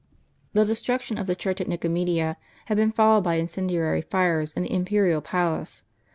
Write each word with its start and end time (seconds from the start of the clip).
The 0.53 0.65
destruction 0.65 1.19
of 1.19 1.27
the 1.27 1.35
church 1.35 1.61
at 1.61 1.67
JSTicomedia 1.67 2.35
had 2.65 2.75
been 2.75 2.91
followed 2.91 3.23
by 3.23 3.35
incendiary 3.35 4.01
fires 4.01 4.51
in 4.51 4.63
the 4.63 4.73
imperial 4.73 5.21
palace. 5.21 5.83